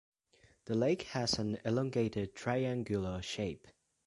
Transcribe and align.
The 0.65 0.73
lake 0.73 1.03
has 1.13 1.37
an 1.37 1.59
elongated 1.63 2.33
triangular 2.33 3.21
shape. 3.21 3.67